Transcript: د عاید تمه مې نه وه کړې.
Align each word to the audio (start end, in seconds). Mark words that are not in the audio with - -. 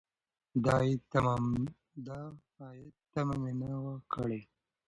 د 0.63 0.65
عاید 0.73 1.01
تمه 3.13 3.35
مې 3.41 3.51
نه 3.59 3.67
وه 3.83 3.95
کړې. 4.13 4.41